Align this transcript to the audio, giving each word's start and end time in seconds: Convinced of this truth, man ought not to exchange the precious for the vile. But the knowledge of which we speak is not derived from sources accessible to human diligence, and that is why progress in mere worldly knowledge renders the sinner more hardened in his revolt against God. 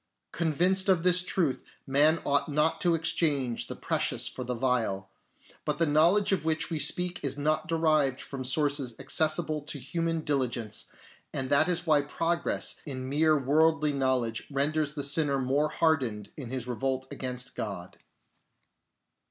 Convinced 0.31 0.89
of 0.89 1.03
this 1.03 1.21
truth, 1.21 1.63
man 1.85 2.23
ought 2.25 2.49
not 2.49 2.81
to 2.81 2.95
exchange 2.95 3.67
the 3.67 3.75
precious 3.75 4.27
for 4.27 4.43
the 4.43 4.55
vile. 4.55 5.11
But 5.63 5.77
the 5.77 5.85
knowledge 5.85 6.31
of 6.31 6.43
which 6.43 6.71
we 6.71 6.79
speak 6.79 7.19
is 7.21 7.37
not 7.37 7.67
derived 7.67 8.19
from 8.19 8.43
sources 8.43 8.95
accessible 8.97 9.61
to 9.61 9.77
human 9.77 10.21
diligence, 10.21 10.85
and 11.31 11.51
that 11.51 11.69
is 11.69 11.85
why 11.85 12.01
progress 12.01 12.77
in 12.87 13.07
mere 13.09 13.37
worldly 13.37 13.93
knowledge 13.93 14.41
renders 14.49 14.95
the 14.95 15.03
sinner 15.03 15.37
more 15.39 15.69
hardened 15.69 16.31
in 16.35 16.49
his 16.49 16.65
revolt 16.67 17.05
against 17.11 17.53
God. 17.53 17.99